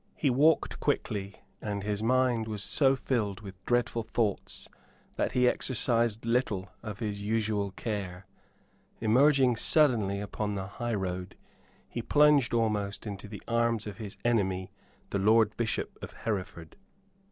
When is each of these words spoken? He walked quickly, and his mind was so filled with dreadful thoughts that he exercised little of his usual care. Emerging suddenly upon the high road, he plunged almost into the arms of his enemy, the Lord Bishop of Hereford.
He 0.15 0.31
walked 0.31 0.79
quickly, 0.79 1.43
and 1.61 1.83
his 1.83 2.01
mind 2.01 2.47
was 2.47 2.63
so 2.63 2.95
filled 2.95 3.41
with 3.41 3.63
dreadful 3.67 4.01
thoughts 4.01 4.67
that 5.15 5.33
he 5.33 5.47
exercised 5.47 6.25
little 6.25 6.69
of 6.81 6.97
his 6.97 7.21
usual 7.21 7.69
care. 7.69 8.25
Emerging 8.99 9.57
suddenly 9.57 10.19
upon 10.19 10.55
the 10.55 10.65
high 10.65 10.95
road, 10.95 11.35
he 11.87 12.01
plunged 12.01 12.51
almost 12.51 13.05
into 13.05 13.27
the 13.27 13.43
arms 13.47 13.85
of 13.85 13.97
his 13.99 14.17
enemy, 14.25 14.71
the 15.11 15.19
Lord 15.19 15.55
Bishop 15.55 15.95
of 16.01 16.11
Hereford. 16.23 16.77